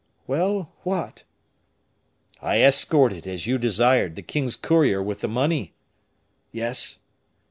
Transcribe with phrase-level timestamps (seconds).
[0.25, 0.71] "Well!
[0.81, 1.25] what?"
[2.41, 5.75] "I escorted, as you desired, the king's courier with the money."
[6.51, 6.97] "Yes."